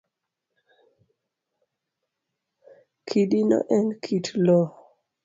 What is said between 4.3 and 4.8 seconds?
loo